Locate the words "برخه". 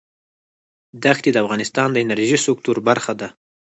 2.87-3.13